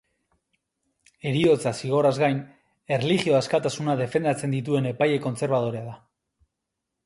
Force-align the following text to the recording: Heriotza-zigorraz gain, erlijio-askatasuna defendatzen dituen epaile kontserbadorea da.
Heriotza-zigorraz 1.31 2.13
gain, 2.23 2.41
erlijio-askatasuna 2.97 3.99
defendatzen 4.03 4.59
dituen 4.59 4.91
epaile 4.97 5.23
kontserbadorea 5.31 5.89
da. 5.93 5.99